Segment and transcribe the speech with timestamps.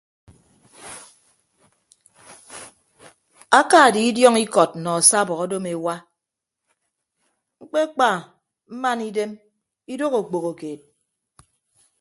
[3.59, 5.95] Aka die idiọñ ikọt nọ asabọ odom ewa
[7.61, 8.09] ñkpekpa
[8.71, 9.31] mmana idem
[9.93, 10.79] idooho okpoho keed.